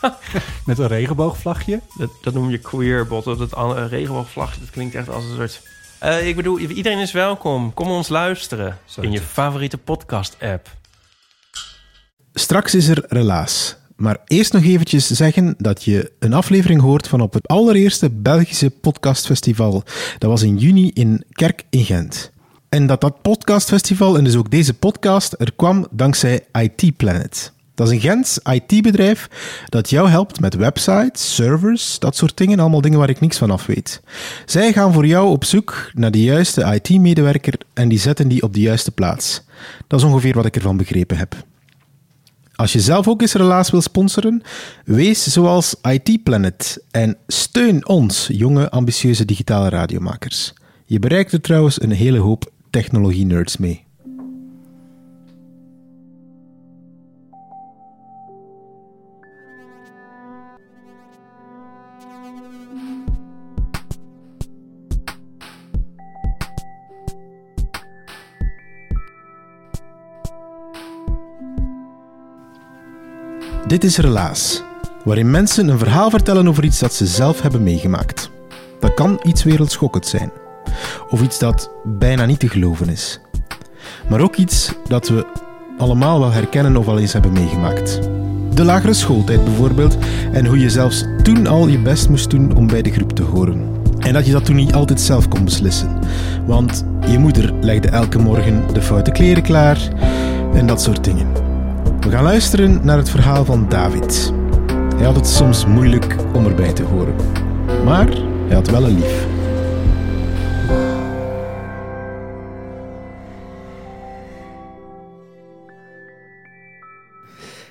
[0.66, 1.80] met een regenboogvlagje.
[1.98, 3.24] Dat, dat noem je queerbot.
[3.24, 5.62] Dat an- regenboogvlagje, dat klinkt echt als een soort...
[5.98, 7.74] Eh, ik bedoel, iedereen is welkom.
[7.74, 9.00] Kom ons luisteren Zo.
[9.00, 10.68] in je favoriete podcast-app.
[12.32, 13.76] Straks is er relaas.
[13.96, 18.70] Maar eerst nog eventjes zeggen dat je een aflevering hoort van op het allereerste Belgische
[18.70, 19.82] podcastfestival.
[20.18, 22.30] Dat was in juni in Kerk in Gent.
[22.68, 27.52] En dat dat podcastfestival, en dus ook deze podcast, er kwam dankzij IT Planet.
[27.80, 29.28] Dat is een Gents IT-bedrijf
[29.68, 32.58] dat jou helpt met websites, servers, dat soort dingen.
[32.58, 34.00] Allemaal dingen waar ik niks van af weet.
[34.46, 38.54] Zij gaan voor jou op zoek naar de juiste IT-medewerker en die zetten die op
[38.54, 39.42] de juiste plaats.
[39.86, 41.34] Dat is ongeveer wat ik ervan begrepen heb.
[42.54, 44.42] Als je zelf ook eens relaas wil sponsoren,
[44.84, 50.52] wees zoals IT Planet en steun ons, jonge, ambitieuze digitale radiomakers.
[50.84, 53.88] Je bereikt er trouwens een hele hoop technologie-nerds mee.
[73.70, 74.62] Dit is Relaas,
[75.04, 78.30] waarin mensen een verhaal vertellen over iets dat ze zelf hebben meegemaakt.
[78.80, 80.30] Dat kan iets wereldschokkend zijn,
[81.08, 83.20] of iets dat bijna niet te geloven is.
[84.08, 85.26] Maar ook iets dat we
[85.78, 88.00] allemaal wel herkennen of al eens hebben meegemaakt.
[88.60, 89.96] De lagere schooltijd bijvoorbeeld,
[90.32, 93.22] en hoe je zelfs toen al je best moest doen om bij de groep te
[93.22, 93.64] horen.
[93.98, 95.98] En dat je dat toen niet altijd zelf kon beslissen.
[96.46, 99.78] Want je moeder legde elke morgen de foute kleren klaar
[100.54, 101.26] en dat soort dingen.
[102.00, 104.32] We gaan luisteren naar het verhaal van David.
[104.96, 107.14] Hij had het soms moeilijk om erbij te horen.
[107.84, 108.08] Maar
[108.46, 109.26] hij had wel een lief.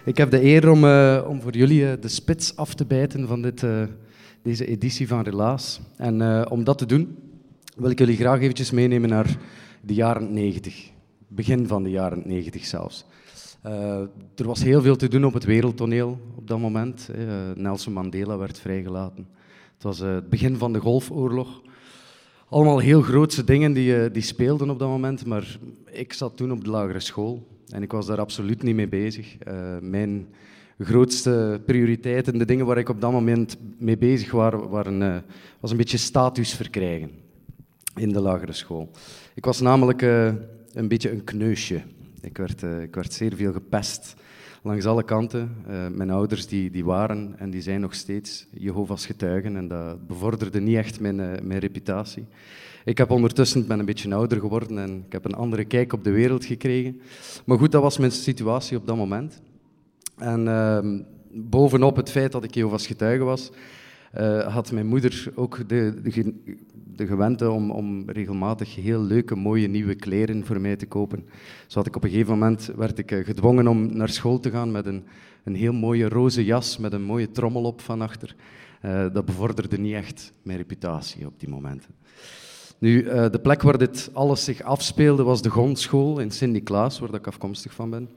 [0.09, 3.27] Ik heb de eer om, eh, om voor jullie eh, de spits af te bijten
[3.27, 3.83] van dit, eh,
[4.41, 5.79] deze editie van Relaas.
[5.97, 7.17] En om dat te doen,
[7.75, 9.37] wil ik jullie graag eventjes meenemen naar
[9.81, 10.91] de jaren 90.
[11.27, 13.05] Begin van de jaren 90 zelfs.
[14.35, 17.09] Er was heel veel te doen op het wereldtoneel op dat moment.
[17.55, 19.27] Nelson Mandela werd vrijgelaten.
[19.73, 21.61] Het was het begin van de Golfoorlog.
[22.49, 25.57] Allemaal heel grootse dingen die, die speelden op dat moment, maar
[25.91, 29.37] ik zat toen op de lagere school en ik was daar absoluut niet mee bezig.
[29.37, 30.27] Eh, mijn
[30.79, 35.17] grootste prioriteiten, de dingen waar ik op dat moment mee bezig was, waren, eh,
[35.59, 37.11] was een beetje status verkrijgen
[37.95, 38.91] in de lagere school.
[39.33, 40.33] Ik was namelijk eh,
[40.73, 41.81] een beetje een kneusje.
[42.21, 44.15] Ik werd, ik werd zeer veel gepest
[44.61, 45.55] langs alle kanten.
[45.91, 50.61] Mijn ouders die, die waren en die zijn nog steeds Jehovah's getuigen en dat bevorderde
[50.61, 52.25] niet echt mijn, mijn reputatie.
[52.89, 56.03] Ik heb ondertussen ben een beetje ouder geworden en ik heb een andere kijk op
[56.03, 57.01] de wereld gekregen.
[57.45, 59.41] Maar goed, dat was mijn situatie op dat moment.
[60.17, 60.99] En ehm,
[61.31, 63.51] bovenop het feit dat ik Jehovah's getuige was,
[64.11, 66.33] eh, had mijn moeder ook de, de,
[66.95, 71.25] de gewente om, om regelmatig heel leuke, mooie nieuwe kleren voor mij te kopen.
[71.67, 74.51] Zo had ik op een gegeven moment werd ik eh, gedwongen om naar school te
[74.51, 75.03] gaan met een,
[75.43, 78.35] een heel mooie roze jas met een mooie trommel op van achter.
[78.81, 81.97] Eh, dat bevorderde niet echt mijn reputatie op die momenten.
[82.79, 87.13] Nu, eh, de plek waar dit alles zich afspeelde was de Gondschool in Sint-Niklaas, waar
[87.13, 88.09] ik afkomstig van ben.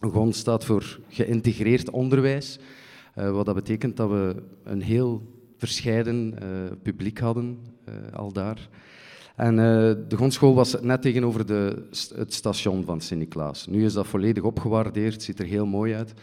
[0.00, 2.58] Een GON staat voor geïntegreerd onderwijs,
[3.14, 5.22] eh, wat dat betekent dat we een heel
[5.56, 6.48] verscheiden eh,
[6.82, 7.58] publiek hadden
[8.12, 8.68] al daar.
[9.36, 9.56] En
[10.08, 13.66] de Gondschool was net tegenover de, het station van Sint-Niklaas.
[13.66, 16.14] Nu is dat volledig opgewaardeerd, ziet er heel mooi uit.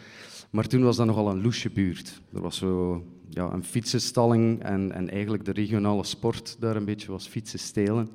[0.50, 2.20] Maar toen was dat nogal een loesje buurt.
[2.34, 7.10] Er was zo ja, een fietsenstalling en, en eigenlijk de regionale sport daar een beetje
[7.10, 8.08] was fietsen stelen.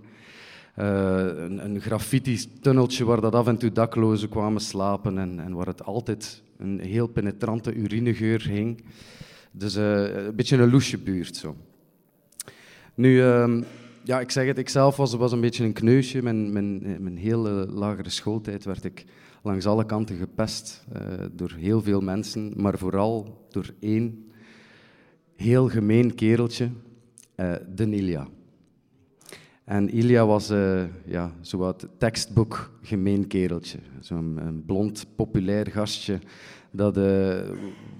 [0.76, 5.68] Eh, een, een graffiti-tunneltje waar dat af en toe daklozen kwamen slapen en, en waar
[5.68, 8.84] het altijd een heel penetrante urinegeur hing.
[9.52, 11.56] Dus eh, een beetje een loesje buurt zo.
[12.94, 13.64] Nu, ehm,
[14.04, 16.22] ja, ik zeg het, ik zelf was, was een beetje een kneusje.
[16.22, 19.06] Mijn, mijn, mijn hele lagere schooltijd werd ik
[19.44, 21.02] langs alle kanten gepest eh,
[21.32, 24.32] door heel veel mensen, maar vooral door één
[25.36, 26.70] heel gemeen kereltje,
[27.36, 28.28] eh, de.
[29.64, 33.80] En Ilja was eh ja, zowat tekstboek gemeen kereltje.
[34.00, 36.20] Zo'n blond, populair gastje
[36.72, 37.40] Dat, eh,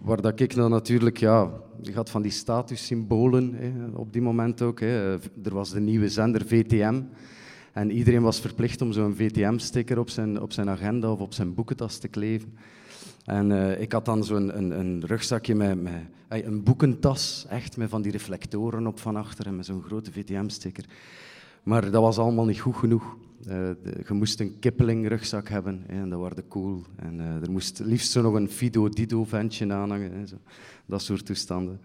[0.02, 1.52] waar dat ik dan natuurlijk, ja,
[1.82, 4.80] je had van die statussymbolen hè, op die moment ook.
[4.82, 7.02] Er was de nieuwe zender VTM.
[7.74, 11.54] En iedereen was verplicht om zo'n VTM-sticker op zijn, op zijn agenda of op zijn
[11.54, 12.54] boekentas te kleven.
[13.24, 15.94] En eh, ik had dan zo'n een, een rugzakje met, met
[16.28, 20.12] ey, een boekentas, echt met van die reflectoren op van achter en met zo'n grote
[20.12, 20.86] VTM-sticker.
[21.64, 23.18] Maar dat was allemaal niet goed genoeg.
[23.48, 23.70] Eh,
[24.08, 26.82] je moest een Kippeling-rugzak hebben hè, en dat waren cool.
[26.96, 30.12] En eh, er moest liefst zo nog een Fido-Dido-ventje aanhangen.
[30.12, 30.36] Hè, zo.
[30.86, 31.82] Dat soort toestanden.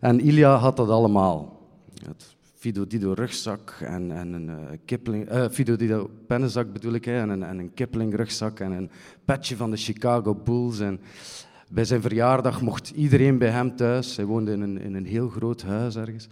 [0.00, 1.60] En Ilja had dat allemaal.
[2.06, 7.04] Het Fido Dido rugzak en, en een eh, Kipling, eh, Fido Dido pennenzak bedoel ik,
[7.04, 8.90] hè, en, en een Kipling rugzak en een
[9.24, 10.80] petje van de Chicago Bulls.
[10.80, 11.00] En
[11.68, 14.16] bij zijn verjaardag mocht iedereen bij hem thuis.
[14.16, 16.28] Hij woonde in een, in een heel groot huis ergens,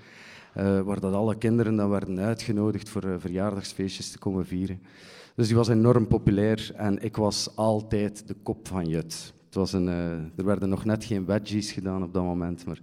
[0.55, 4.81] eh, waar dat alle kinderen dan werden uitgenodigd voor verjaardagsfeestjes te komen vieren.
[5.35, 9.33] Dus die was enorm populair en ik was altijd de kop van Jut.
[9.47, 9.89] Het was een,
[10.37, 12.81] er werden nog net geen wedgies gedaan op dat moment, maar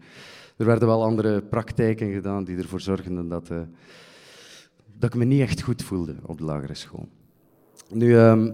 [0.58, 3.62] er werden wel andere praktijken gedaan die ervoor zorgden dat, eh,
[4.98, 7.08] dat ik me niet echt goed voelde op de lagere school.
[7.90, 8.52] Nu, ehm,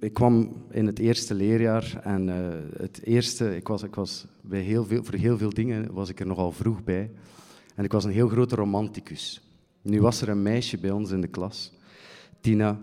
[0.00, 4.60] ik kwam in het eerste leerjaar en eh, het eerste, ik was, ik was bij
[4.60, 7.10] heel veel, voor heel veel dingen was ik er nogal vroeg bij.
[7.74, 9.42] En ik was een heel grote romanticus.
[9.82, 11.72] Nu was er een meisje bij ons in de klas,
[12.40, 12.80] Tina,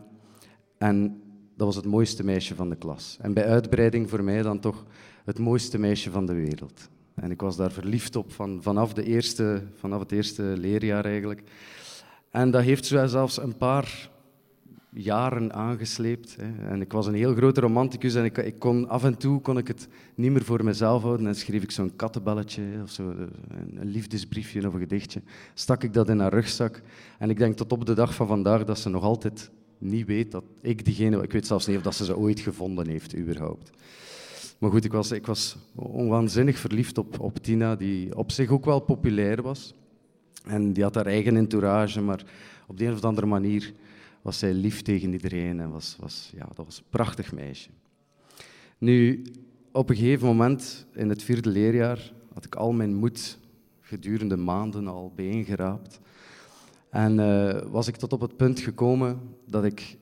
[0.77, 1.21] en
[1.55, 3.17] dat was het mooiste meisje van de klas.
[3.21, 4.85] En bij uitbreiding voor mij dan toch
[5.25, 6.89] het mooiste meisje van de wereld.
[7.21, 11.43] En ik was daar verliefd op van, vanaf, de eerste, vanaf het eerste leerjaar eigenlijk.
[12.31, 14.09] En dat heeft zo zelfs een paar
[14.89, 16.35] jaren aangesleept.
[16.39, 16.67] Hè.
[16.69, 19.57] En ik was een heel grote romanticus en ik, ik kon, af en toe kon
[19.57, 21.27] ik het niet meer voor mezelf houden.
[21.27, 23.31] En schreef ik zo'n kattenbelletje of zo, een,
[23.75, 25.21] een liefdesbriefje of een gedichtje.
[25.53, 26.81] Stak ik dat in haar rugzak.
[27.19, 30.31] En ik denk tot op de dag van vandaag dat ze nog altijd niet weet
[30.31, 31.23] dat ik diegene...
[31.23, 33.69] Ik weet zelfs niet of dat ze ze ooit gevonden heeft, überhaupt.
[34.57, 38.79] Maar goed, ik was, ik was onwaanzinnig verliefd op, Tina, die op zich ook wel
[38.79, 39.73] populair was.
[40.43, 42.23] En die had haar eigen entourage, maar
[42.67, 43.73] op de een of andere manier
[44.21, 47.69] was zij lief tegen iedereen en was, was, ja, dat was een prachtig meisje.
[48.77, 49.23] Nu,
[49.71, 53.37] op een gegeven moment in het vierde leerjaar had ik al mijn moed
[53.81, 55.99] gedurende maanden al bijeengeraapt.
[56.89, 59.97] En eh, was ik tot op het punt gekomen dat ik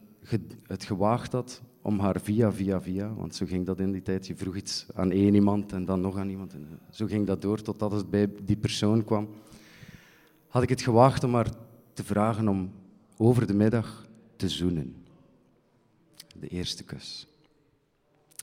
[0.67, 4.27] het gewaagd had om haar via, via, via, want zo ging dat in die tijd,
[4.27, 6.53] je vroeg iets aan één iemand en dan nog aan iemand.
[6.53, 9.29] En eh, zo ging dat door totdat het bij die persoon kwam.
[10.47, 11.49] Had ik het gewaagd om haar
[11.93, 12.71] te vragen om
[13.17, 14.05] over de middag
[14.35, 14.95] te zoenen.
[16.39, 17.27] De eerste kus.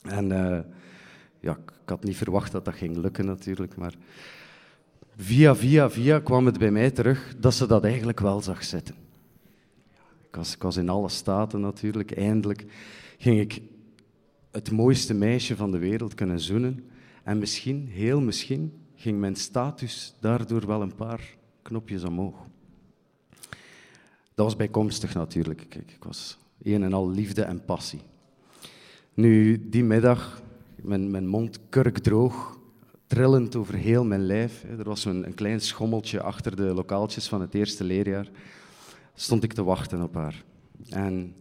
[0.03, 0.59] En eh,
[1.39, 3.93] ja, ik had niet verwacht dat dat ging lukken natuurlijk, maar
[5.15, 8.95] via, via, via kwam het bij mij terug dat ze dat eigenlijk wel zag zitten.
[10.27, 12.17] Ik was, ik was in alle staten natuurlijk.
[12.17, 12.65] Eindelijk
[13.23, 13.61] ging ik
[14.51, 16.83] het mooiste meisje van de wereld kunnen zoenen.
[17.23, 22.35] En misschien, heel misschien, ging mijn status daardoor wel een paar knopjes omhoog.
[24.33, 25.61] Dat was bijkomstig natuurlijk.
[25.61, 28.01] Ik, ik, was een en al liefde en passie.
[29.13, 30.41] Nu, die middag,
[30.75, 32.59] mijn, mijn mond kurkdroog,
[33.07, 34.63] trillend over heel mijn lijf.
[34.63, 38.29] Er was zo'n een klein schommeltje achter de lokaaltjes van het eerste leerjaar.
[39.13, 40.43] Stond ik te wachten op haar.
[40.89, 41.35] En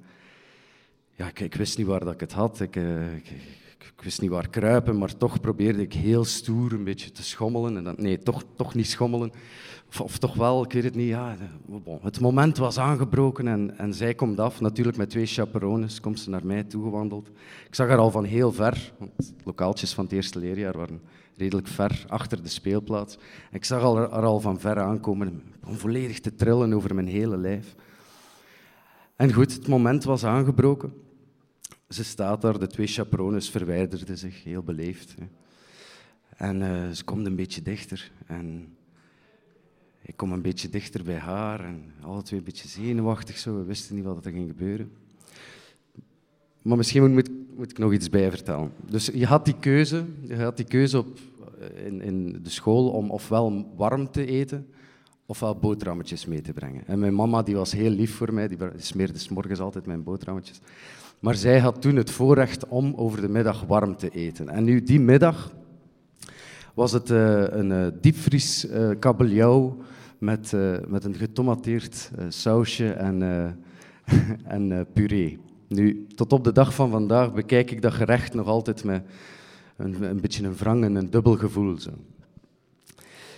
[1.22, 2.60] ja, ik, wist niet waar dat ik het had.
[2.60, 7.12] Ik, eh, ik, wist niet waar kruipen, maar toch probeerde ik heel stoer een beetje
[7.12, 7.76] te schommelen.
[7.76, 9.32] En dan, nee, toch, toch niet schommelen.
[10.00, 11.08] Of, toch wel, ik weet het niet.
[11.08, 11.36] Ja,
[12.02, 14.60] het moment was aangebroken en, en zij komt af.
[14.60, 17.28] Natuurlijk met twee chaperones komt ze naar mij toegewandeld.
[17.66, 18.92] Ik zag haar al van heel ver,
[19.44, 21.00] lokaaltjes van het eerste leerjaar waren
[21.36, 23.18] redelijk ver achter de speelplaats.
[23.50, 27.36] Ik zag haar, haar al van ver aankomen, om volledig te trillen over mijn hele
[27.36, 27.74] lijf.
[29.16, 30.92] En goed, het moment was aangebroken.
[31.92, 35.14] Ze staat daar, de twee chaperones verwijderden zich, heel beleefd.
[35.18, 35.24] Hè.
[36.36, 38.10] En eh, ze komt een beetje dichter.
[38.26, 38.76] En
[40.02, 41.64] ik kom een beetje dichter bij haar.
[41.64, 43.56] En alle twee een beetje zenuwachtig zo.
[43.56, 44.92] We wisten niet wat er ging gebeuren.
[46.62, 48.72] Maar misschien moet, moet ik nog iets bij vertellen.
[48.90, 51.18] Dus je had die keuze, je had die keuze op,
[51.60, 54.66] eh, in, in de school om ofwel warm te eten,
[55.26, 56.86] ofwel boterhammetjes mee te brengen.
[56.86, 60.02] En mijn mama die was heel lief voor mij, die smeerde 's morgens altijd mijn
[60.02, 60.60] boterhammetjes.
[61.22, 64.48] Maar zij had toen het voorrecht om over de middag warm te eten.
[64.48, 65.52] En nu, die middag
[66.74, 69.76] was het eh, een eh, diepvries eh, kabeljauw
[70.18, 70.52] met,
[70.88, 73.22] met een getomateerd sausje en,
[74.56, 75.38] en puree.
[75.68, 79.04] Nu, tot op de dag van vandaag bekijk ik dat gerecht nog altijd met
[79.76, 81.78] een, een beetje een wrang en een dubbel gevoel.
[81.78, 81.90] Zo.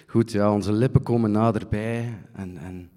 [0.07, 2.91] Goed, ja, onze lippen komen naderbij en, en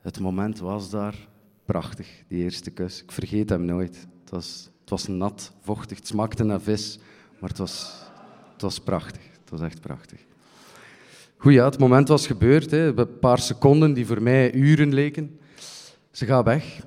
[0.00, 1.28] het moment was daar.
[1.70, 3.02] Prachtig, die eerste kus.
[3.02, 4.06] Ik vergeet hem nooit.
[4.20, 6.98] Het was, het was nat, vochtig, het smaakte naar vis.
[7.38, 8.02] Maar het was,
[8.52, 9.22] het was prachtig.
[9.40, 10.18] Het was echt prachtig.
[11.36, 12.70] Goed, ja, het moment was gebeurd.
[12.70, 12.96] Hè.
[12.96, 15.38] Een paar seconden die voor mij uren leken.
[16.10, 16.86] Ze gaat weg.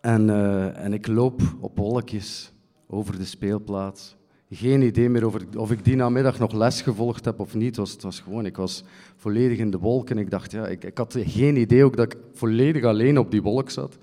[0.00, 2.52] En, eh, en ik loop op wolkjes
[2.86, 4.16] over de speelplaats.
[4.54, 7.76] Geen idee meer over, of ik die namiddag nog les gevolgd heb of niet.
[7.76, 8.84] Was, het was gewoon, ik was
[9.16, 10.18] volledig in de wolken.
[10.18, 13.42] Ik dacht, ja, ik, ik had geen idee ook dat ik volledig alleen op die
[13.42, 13.98] wolk zat.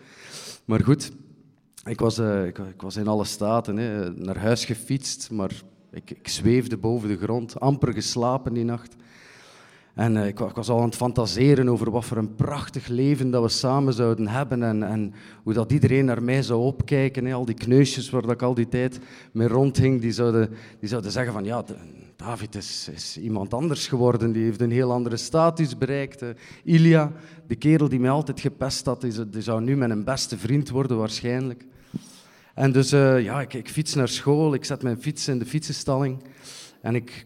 [0.65, 1.12] Maar goed,
[1.84, 3.77] ik was, uh, ik, ik, was in alle staten.
[3.77, 4.10] Hè.
[4.13, 5.51] Naar huis gefietst, maar
[5.91, 7.60] ik, ik zweefde boven de grond.
[7.60, 8.96] Amper geslapen die nacht.
[9.96, 13.43] En uh, ik, was al aan het fantaseren over wat voor een prachtig leven dat
[13.43, 17.25] we samen zouden hebben en, en hoe dat iedereen naar mij zou opkijken.
[17.25, 17.34] Hè.
[17.34, 19.00] Al die kneusjes waar dat ik al die tijd
[19.31, 21.63] mee rondhing, die zouden, die zouden zeggen van ja,
[22.15, 26.24] David is, is, iemand anders geworden, die heeft een heel andere status bereikt.
[26.63, 27.12] Ilya,
[27.48, 30.98] de kerel die mij altijd gepest had, die, die zou nu mijn beste vriend worden
[30.98, 31.65] waarschijnlijk.
[32.53, 35.46] En dus uh, ja, ik, ik fiets naar school, ik zet mijn fiets in de
[35.46, 36.24] fietsenstalling
[36.81, 37.25] en ik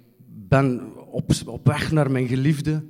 [0.62, 2.84] ben op, op weg naar mijn geliefde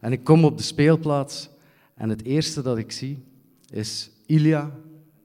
[0.00, 1.50] en ik kom op de speelplaats
[1.94, 3.24] en het eerste dat ik zie
[3.70, 4.70] is Ilya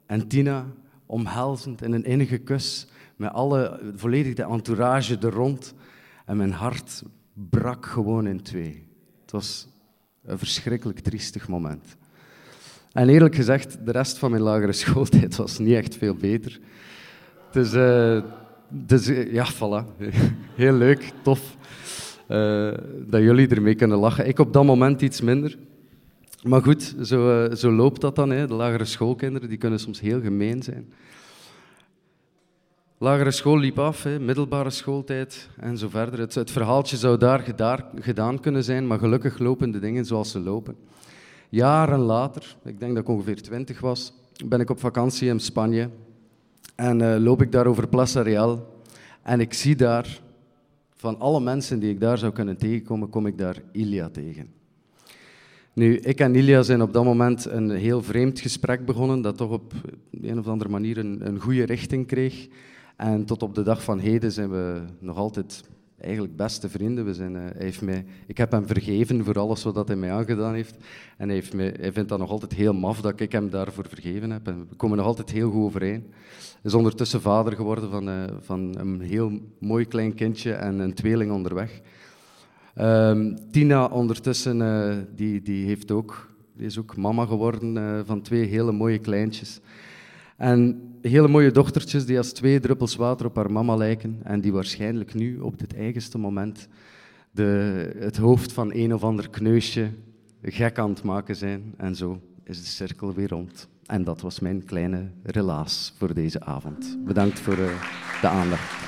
[0.05, 0.65] en Tina
[1.05, 5.73] omhelzend in een innige kus met alle, volledig de entourage er rond.
[6.25, 8.87] En mijn hart brak gewoon in twee.
[9.21, 9.67] Het was
[10.23, 11.97] een verschrikkelijk triestig moment.
[12.91, 16.59] En eerlijk gezegd, de rest van mijn lagere schooltijd was niet echt veel beter.
[17.51, 18.23] Dus, uh,
[18.71, 19.85] dus ja, voilà.
[20.55, 21.57] Heel leuk, tof.
[22.27, 22.71] Uh,
[23.07, 24.27] dat jullie ermee kunnen lachen.
[24.27, 25.57] Ik op dat moment iets minder.
[26.43, 28.29] Maar goed, zo, uh, zo loopt dat dan.
[28.29, 28.47] Hè.
[28.47, 30.93] De lagere schoolkinderen die kunnen soms heel gemeen zijn.
[32.97, 36.19] Lagere school liep af, hè, middelbare schooltijd en zo verder.
[36.19, 37.43] Het, het verhaaltje zou daar
[37.95, 40.75] gedaan kunnen zijn, maar gelukkig lopen de dingen zoals ze lopen.
[41.49, 44.13] Jaren later, ik denk dat ik ongeveer twintig was,
[44.45, 45.89] ben ik op vakantie in Spanje
[46.81, 48.81] en uh, loop ik daar over Plaza Real
[49.21, 50.21] en ik zie daar
[50.95, 54.49] van alle mensen die ik daar zou kunnen tegenkomen, kom ik daar Ilya tegen.
[55.73, 59.51] Nu, ik en Ilya zijn op dat moment een heel vreemd gesprek begonnen, dat toch
[59.51, 59.73] op
[60.11, 62.47] een of andere manier een, een goede richting kreeg.
[62.95, 65.63] En tot op de dag van heden zijn we nog altijd
[66.01, 67.05] eigenlijk beste vrienden.
[67.05, 70.11] We zijn, uh, hij heeft mij, ik heb hem vergeven voor alles wat hij mij
[70.11, 70.75] aangedaan heeft.
[71.17, 73.85] En hij, heeft mij, hij vindt dat nog altijd heel maf dat ik hem daarvoor
[73.87, 74.47] vergeven heb.
[74.47, 76.03] En we komen nog altijd heel goed overeen.
[76.39, 80.93] Hij is ondertussen vader geworden van, uh, van een heel mooi klein kindje en een
[80.93, 81.81] tweeling onderweg.
[82.75, 88.45] Um, Tina ondertussen, uh, die, die, heeft ook, die is ook mama geworden van twee
[88.45, 89.59] hele mooie kleintjes.
[90.37, 94.53] En hele mooie dochtertjes die als twee druppels water op haar mama lijken en die
[94.53, 96.67] waarschijnlijk nu op dit eigenste moment
[97.31, 99.89] de, het hoofd van een of ander kneusje
[100.41, 101.73] gek aan het maken zijn.
[101.77, 103.67] En zo is de cirkel weer rond.
[103.85, 106.97] En dat was mijn kleine relaas voor deze avond.
[107.05, 107.81] Bedankt voor eh,
[108.21, 108.80] de aandacht.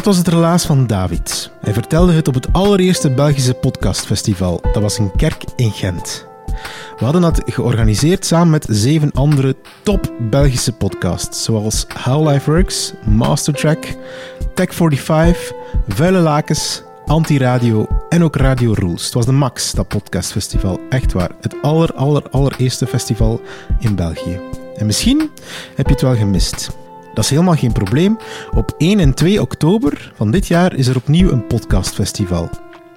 [0.00, 1.50] Dat was het relaas van David.
[1.60, 4.60] Hij vertelde het op het allereerste Belgische podcastfestival.
[4.72, 6.26] Dat was een kerk in Gent.
[6.98, 12.92] We hadden dat georganiseerd samen met zeven andere top Belgische podcasts, zoals How Life Works,
[13.04, 13.96] Mastertrack,
[14.54, 15.38] Tech45,
[15.88, 19.04] Vuile Lakens, Antiradio en ook Radio Rules.
[19.04, 20.80] Het was de Max, dat podcastfestival.
[20.88, 21.30] Echt waar.
[21.40, 23.40] Het aller, aller, allereerste festival
[23.78, 24.40] in België.
[24.76, 25.30] En misschien
[25.74, 26.70] heb je het wel gemist.
[27.20, 28.18] Dat is helemaal geen probleem.
[28.54, 32.48] Op 1 en 2 oktober van dit jaar is er opnieuw een podcastfestival.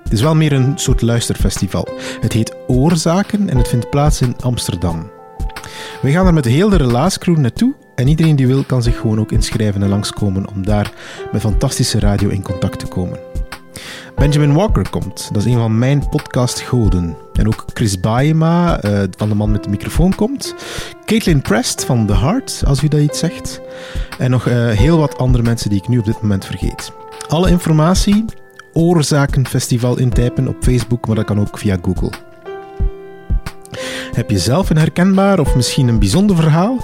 [0.04, 1.88] Het is wel meer een soort luisterfestival.
[2.20, 5.12] Het heet Oorzaken en het vindt plaats in Amsterdam.
[6.02, 9.20] We gaan er met heel de relaascrew naartoe en iedereen die wil kan zich gewoon
[9.20, 10.94] ook inschrijven en langskomen om daar
[11.32, 13.33] met fantastische radio in contact te komen.
[14.16, 15.30] Benjamin Walker komt.
[15.34, 17.18] Dat is een van mijn podcastgoden.
[17.34, 20.56] En ook Chris Baema, uh, van de man met de microfoon, komt.
[21.06, 23.62] Caitlin Prest van The Heart, als u dat iets zegt.
[24.18, 26.92] En nog uh, heel wat andere mensen die ik nu op dit moment vergeet.
[27.28, 28.26] Alle informatie,
[28.74, 32.12] Oorzakenfestival intypen op Facebook, maar dat kan ook via Google.
[34.14, 36.78] Heb je zelf een herkenbaar of misschien een bijzonder verhaal?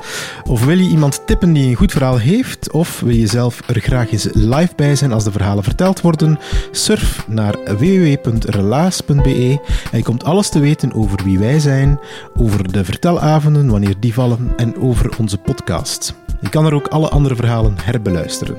[0.44, 2.72] Of wil je iemand tippen die een goed verhaal heeft?
[2.72, 6.40] Of wil je zelf er graag eens live bij zijn als de verhalen verteld worden?
[6.72, 9.60] Surf naar www.relaas.be
[9.92, 12.00] en je komt alles te weten over wie wij zijn,
[12.36, 16.14] over de vertelavonden, wanneer die vallen en over onze podcast.
[16.42, 18.58] Je kan er ook alle andere verhalen herbeluisteren.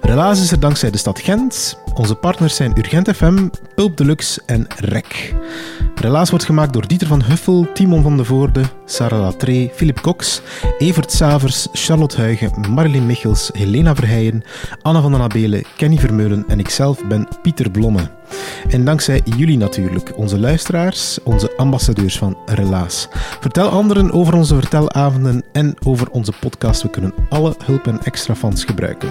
[0.00, 1.78] Relaas is er dankzij de stad Gent.
[1.94, 5.34] Onze partners zijn Urgent FM, Pulp Deluxe en REC.
[6.04, 10.42] Relaas wordt gemaakt door Dieter van Huffel, Timon van de Voorde, Sarah Latree, Philip Cox,
[10.78, 14.42] Evert Savers, Charlotte Huigen, Marilyn Michels, Helena Verheijen,
[14.82, 18.10] Anna van den Abelen, Kenny Vermeulen en ikzelf ben Pieter Blomme.
[18.68, 23.08] En dankzij jullie natuurlijk, onze luisteraars, onze ambassadeurs van Relaas.
[23.40, 26.82] Vertel anderen over onze vertelavonden en over onze podcast.
[26.82, 29.08] We kunnen alle hulp en extra fans gebruiken.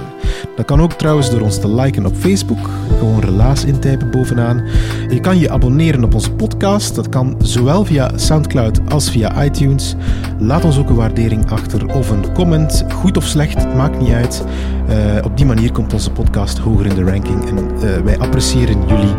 [0.56, 2.70] Dat kan ook trouwens door ons te liken op Facebook.
[2.98, 4.64] Gewoon Relaas intypen bovenaan.
[5.10, 6.96] Je kan je abonneren op onze podcast.
[6.96, 9.96] Dat kan zowel via Soundcloud als via iTunes.
[10.40, 12.86] Laat ons ook een waardering achter of een comment.
[12.94, 14.44] Goed of slecht, het maakt niet uit.
[14.90, 17.50] Uh, op die manier komt onze podcast hoger in de ranking.
[17.50, 19.16] En uh, wij appreciëren jullie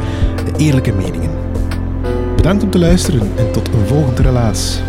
[0.57, 1.31] eerlijke meningen.
[2.37, 4.81] Bedankt om te luisteren en tot een volgend relaas.